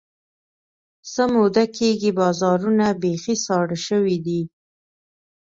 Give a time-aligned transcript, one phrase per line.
[1.11, 4.41] څه موده کېږي، بازارونه بیخي ساړه شوي دي.